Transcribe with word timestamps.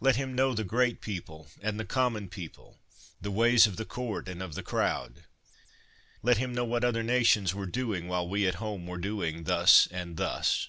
Let 0.00 0.16
him 0.16 0.34
know 0.34 0.52
the 0.52 0.64
great 0.64 1.00
people 1.00 1.48
and 1.62 1.80
the 1.80 1.86
common 1.86 2.28
people, 2.28 2.78
the 3.22 3.30
ways 3.30 3.66
of 3.66 3.76
the 3.78 3.86
court 3.86 4.28
and 4.28 4.42
of 4.42 4.52
the 4.54 4.62
crowd. 4.62 5.24
Let 6.22 6.36
him 6.36 6.54
know 6.54 6.66
what 6.66 6.84
other 6.84 7.02
nations 7.02 7.54
were 7.54 7.64
doing 7.64 8.06
while 8.06 8.28
we 8.28 8.46
at 8.46 8.56
home 8.56 8.86
were 8.86 8.98
doing 8.98 9.44
thus 9.44 9.88
and 9.90 10.18
thus. 10.18 10.68